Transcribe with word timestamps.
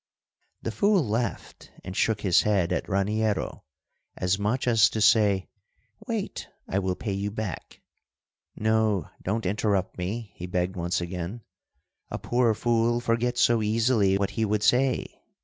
The 0.63 0.71
fool 0.71 1.07
laughed 1.07 1.71
and 1.83 1.95
shook 1.95 2.21
his 2.21 2.41
head 2.41 2.73
at 2.73 2.89
Raniero, 2.89 3.63
as 4.17 4.39
much 4.39 4.67
as 4.67 4.89
to 4.89 4.99
say, 4.99 5.47
"Wait! 6.07 6.47
I 6.67 6.79
will 6.79 6.95
pay 6.95 7.13
you 7.13 7.29
back." 7.29 7.81
"No, 8.55 9.11
don't 9.21 9.45
interrupt 9.45 9.99
me!" 9.99 10.31
he 10.33 10.47
begged 10.47 10.75
once 10.75 11.01
again. 11.01 11.41
"A 12.09 12.17
poor 12.17 12.55
fool 12.55 12.99
forgets 12.99 13.41
so 13.41 13.61
easily 13.61 14.17
what 14.17 14.31
he 14.31 14.43
would 14.43 14.63
say. 14.63 15.21